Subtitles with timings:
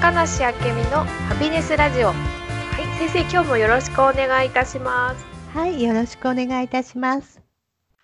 [0.00, 2.08] 高梨明美のハピネスラジオ。
[2.08, 5.24] はい先生今日もよろしくお願いいたします。
[5.52, 7.40] はいよろしくお願いいたします。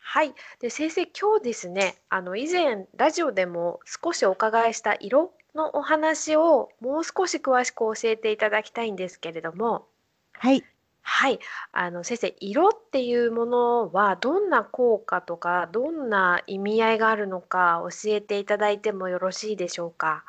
[0.00, 9.86] はいで先生今日ですねあの以前ラジオでも少しお伺いした色のお話をもう少し詳しく教えていただきたいんですけれども。
[10.32, 10.64] はい。
[11.06, 11.38] はい、
[11.72, 20.24] あの先生、色っていうものはどんな効果とか、どんな意味合いがあるのか教えていただいてもよろしいでしょうか？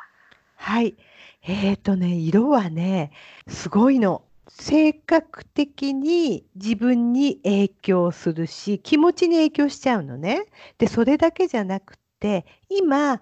[0.55, 0.95] はい。
[1.43, 3.11] えっとね、色はね、
[3.47, 4.23] すごいの。
[4.47, 10.45] 性格的に自分に影響するし、気持ちに影響しちゃうのね。
[10.77, 13.21] で、それだけじゃなくて、今、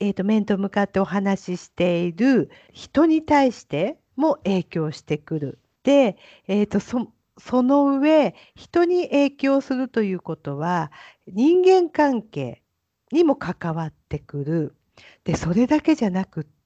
[0.00, 5.58] えっと、面と向かってお話ししている人に対しても影響してくる。
[5.84, 6.16] で、
[6.48, 7.08] えーと、そ
[7.38, 10.92] その上人に影響するということは
[11.26, 12.62] 人間関係
[13.10, 14.74] にも関わってくる。
[15.24, 16.63] でそれだけじゃなくって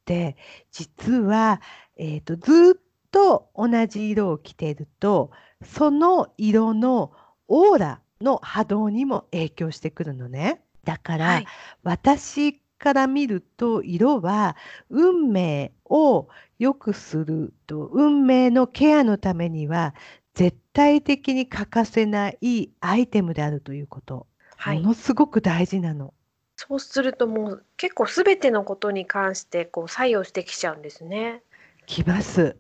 [0.71, 1.61] 実は、
[1.97, 5.31] えーと、ずっと同じ色を着ていると
[5.65, 7.13] その色の
[7.49, 10.63] オーラの波動にも影響してくるのね。
[10.85, 11.47] だから、はい、
[11.83, 14.57] 私から見ると色は
[14.89, 19.95] 運命を良くすると運命のケアのためには
[20.35, 26.15] 絶対的に欠かせないアイテムであるということ、はい、ものすごく大事なの。
[26.61, 31.41] そうするともう結構すべてのことに関してこう作用してきちゃうんですね。
[31.87, 32.57] きます。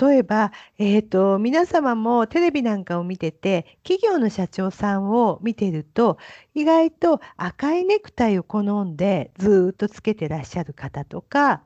[0.00, 6.18] 例えば、えーと、皆様もテレビなんかを見てて企業の社長さんを見てると
[6.54, 11.62] 意外と赤いネクタイを好んでずっとつけてらっしゃる方とか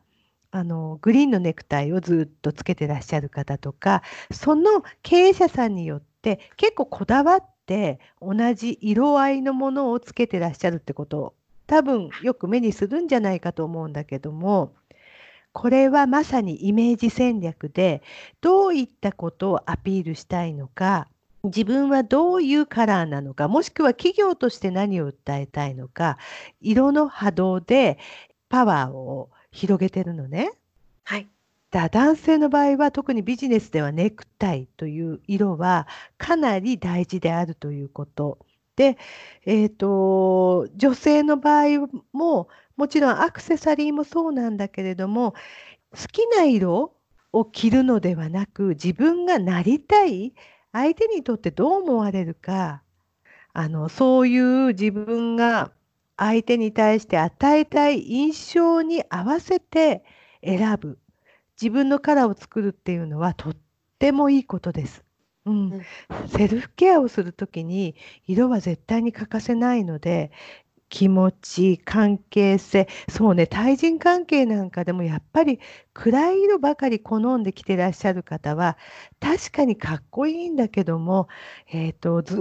[0.50, 11.34] あのグリーンのネクタイをずっとつけてらっしゃる方とかその経営者さんによって結構こだわって同じ色合いのものをつけてらっしゃるってことを
[11.68, 14.74] 多分よく目にするんじゃないかと思うんだけども
[15.52, 18.02] これはまさにイメージ戦略で
[18.40, 21.06] どういったことをアピールしたいのか
[21.45, 26.18] 自分はどういうカラーなのかもしくは企業として何を訴えたいのか
[26.61, 27.98] 色の波動で
[28.48, 30.50] パワーを広げてるのね。
[31.05, 31.28] はい。
[31.70, 35.86] だ男性の場合は特にビジネスではネクタイという色は
[36.19, 38.39] かなり大事であるということ。
[38.77, 38.97] で、
[39.47, 45.35] えーと女性の場合ももちろんアクセサリーもそうなんだけれども
[45.92, 46.97] 好きな色
[47.33, 50.35] を着るのではなく自分がなりたい
[50.73, 52.83] 相手にとってどう思われるか
[53.52, 55.73] あのそういう自分が
[56.17, 60.05] 相手に対して与えたい印象に合わせて
[60.45, 60.98] 選ぶ
[61.60, 63.56] 自分のカラーを作るっていうのはとっ
[63.98, 65.04] てもいいことです。
[65.46, 65.82] うん、
[66.28, 70.30] セルフケアをする時に色は絶対に欠かせないので
[70.90, 75.60] 気持ち、関係性、そうね、対人関係なんかでもやっぱり
[75.94, 78.77] 暗い色ばかり好んできてらっしゃる方は、
[79.20, 81.28] 確かにかっこいいんだけども、
[81.68, 82.36] えっ、と、ず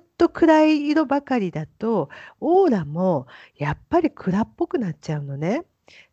[0.00, 2.10] っと暗い色ばかりだと、
[2.40, 5.64] オーラもやっぱり暗っぽくなっちゃうのね。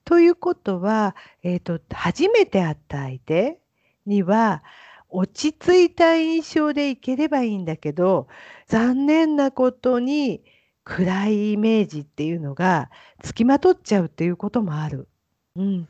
[0.06, 3.60] ということは、えっ、と、初めて会った相手
[4.06, 4.64] には、
[5.10, 8.28] 落ち着いた印象でいければいいんだけど、
[8.68, 10.42] 残念なことに、
[10.84, 12.90] 暗いイメージっていうのが
[13.22, 15.08] つきまとっちゃうっていうこともある。
[15.56, 15.88] うん、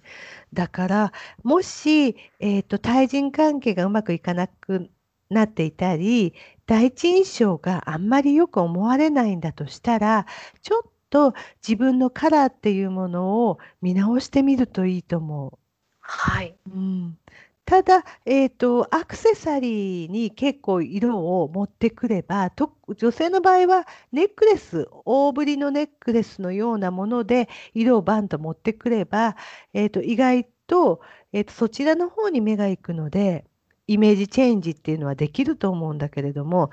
[0.54, 1.14] だから
[1.44, 4.90] もし、えーと、対人関係がうまくいかなく
[5.30, 6.34] なっていたり
[6.66, 10.26] 第一印象があんまりよく思われないんだとしたら
[10.64, 11.36] ちょっと
[11.68, 15.60] 自分のカラーっていうものを見直してみるといいと思う。
[16.00, 17.18] はい、うん、
[17.66, 29.36] ただ、えーと、アクセサリーに結構色を持ってくればと女性の場合はネックレス大ぶりのネックレスのようなもので色をバンと持ってくれば、
[29.74, 31.02] えーと、意外と,、
[31.34, 33.46] えーとそちらの方に目が行くので
[33.88, 36.72] イメージチェンジっていうのはできると思うんだけれども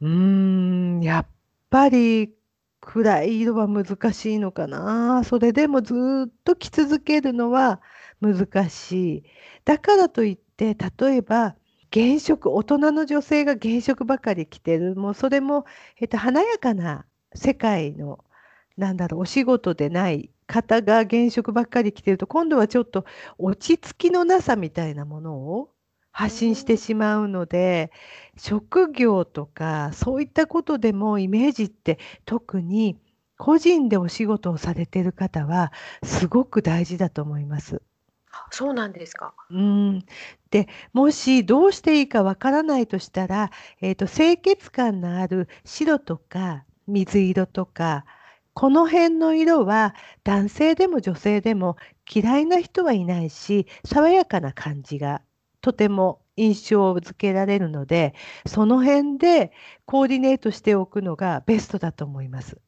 [0.00, 1.26] うーんやっ
[1.70, 2.34] ぱり
[2.80, 5.94] 暗い色は難しいのかなそれでもず
[6.28, 7.80] っと着続けるのは
[8.20, 9.24] 難しい。
[9.64, 11.56] だからといって例えば
[11.92, 15.64] 原色大人の女性が原色ばかり着てるもうそれも、
[16.00, 18.24] えっと、華やかな世界の
[18.76, 23.04] なんだろうお仕事でない方が原色ばっかり着てると今度はちょっと
[23.38, 25.70] 落ち着きのなさみたいなものを
[26.12, 27.90] 発信してしまうので
[28.42, 32.96] 職業とかそういったことでもイメージって特に
[33.36, 35.72] 個人でお仕事をされてる方は
[36.02, 37.82] すごく大事だと思います。
[38.50, 39.34] そうなんですか。
[39.50, 40.04] うん。
[40.50, 43.50] で、もしどうしていいかわからないとしたら、
[43.80, 48.04] えっと、清潔感のある白とか水色とか
[48.54, 49.94] この辺の色は
[50.24, 51.76] 男性でも女性でも
[52.12, 55.22] 嫌いな人はいないし爽やかな感じが
[55.60, 58.14] とても印象づけられるので
[58.46, 59.52] その辺で
[59.84, 62.58] コーディネートしておくのがベストだと思います。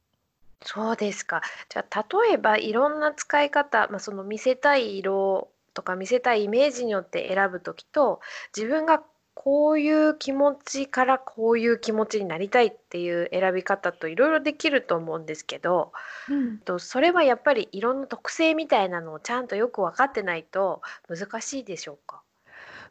[0.64, 1.42] そうですか。
[1.68, 8.20] じゃあ例えばいろんな使い方、まあ、その見せたい色とか見せたいイメージによって選ぶ時と
[8.56, 9.02] 自分が
[9.34, 15.92] こういう気持ちからこういう気持ちになりたいっていう選び方といろいろできると思うんですけど、
[16.28, 22.22] うん、とそれはやっぱりいろんな特性みたいなのをちゃんとよく分かってないと難しいでしょうか？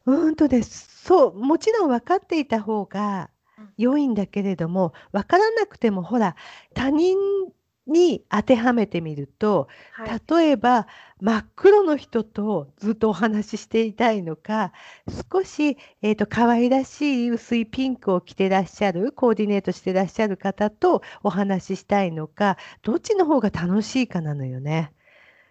[0.05, 1.03] うんとです。
[1.05, 3.29] そうもちろん分かっていた方が
[3.77, 6.35] 良いんだけれども分からなくてもほら
[6.73, 7.17] 他人
[7.87, 10.87] に当てはめてみると、はい、例えば
[11.19, 14.71] 真っ黒の人とずっとお話ししていたいのか
[15.31, 24.93] 少し、えーと、可愛らしい薄いピンクを着てらっしゃるコーディネートしてらっしゃる方とお話ししたいのかどっちの方が楽しいかなのよね。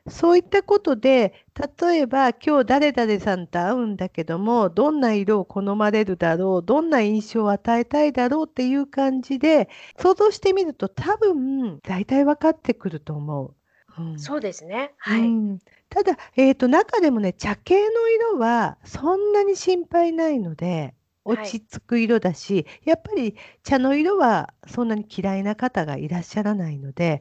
[0.08, 1.34] そういったことで、
[1.80, 9.68] 例えば今日誰々さんと会うんだけども、どんな色を好まれるだろう、どんな印象を与えたいだろうっていう感じで、
[9.98, 13.54] 想像してみると多分大体分かってくると思う。
[13.98, 14.94] うん、そうですね。
[14.98, 15.36] はい。
[15.36, 15.58] うん、
[15.88, 20.94] ただ、えーと、中でもね、茶系の色はそんなに心配ないので、
[21.24, 27.20] 落ち着く色だし、はい、やっぱり茶の色はそんなに嫌いな方がいらっしゃらないので、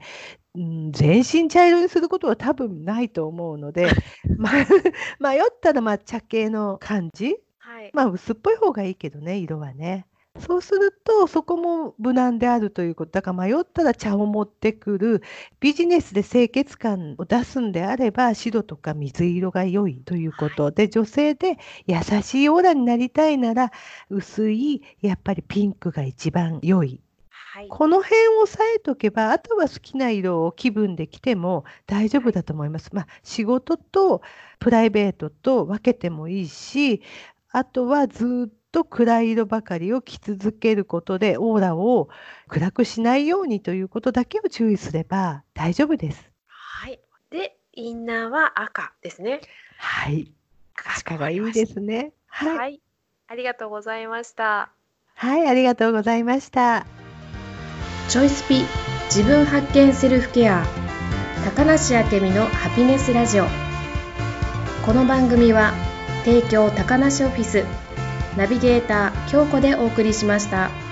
[0.56, 3.88] うん、全身茶色にすることは多分ないと思うので、
[4.38, 4.52] ま、
[5.20, 10.06] 迷ったらまあ茶系の感じ、はい、まあ薄っぽい方がいいけどね色はね。
[10.40, 13.12] そうするとそこも無難であるということ。
[13.12, 15.22] だから迷ったら茶を持ってくる。
[15.60, 23.72] ビジネスで清潔感を出すんであれば白とか水色が良いということ、はい、で女性で優しいオーラになりたいなら
[24.10, 27.02] 薄いやっぱりピンクが一番良い。
[27.32, 32.92] はい、この辺を押さえとけばあとは好きな色を気分で着ても大丈夫だと思います。
[32.94, 34.22] まあ、仕事と
[34.60, 37.02] プライベートと分けてもいいし
[37.52, 42.10] あとはずっと暗い色ばかりを着続けることでオーラを
[42.48, 46.30] 暗くしないようにということだけを注意すれば大丈夫です。
[46.48, 47.00] はい、
[47.30, 49.42] でインナーは赤ですね。
[49.78, 50.32] はい。
[50.98, 52.14] 赤がいいですね。
[52.28, 52.82] はい、はい、
[53.28, 54.72] ありがとうございました。
[55.14, 56.86] はい、ありがとうございました。
[58.08, 58.64] チョイスピ
[59.06, 60.66] 自分発見セルフケア
[61.46, 63.46] 高梨明美のハピネスラジオ
[64.86, 65.74] この番組は
[66.26, 67.64] 提供高梨オフィス
[68.40, 70.89] ナビゲーター京子でお送りしました。